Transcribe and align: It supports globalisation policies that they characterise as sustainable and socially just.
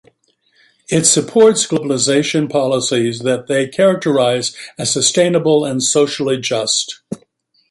It 0.89 1.05
supports 1.05 1.67
globalisation 1.67 2.49
policies 2.51 3.19
that 3.19 3.45
they 3.45 3.67
characterise 3.67 4.55
as 4.75 4.89
sustainable 4.91 5.63
and 5.63 5.83
socially 5.83 6.39
just. 6.39 7.01